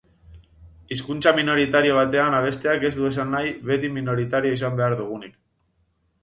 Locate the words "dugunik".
5.05-5.39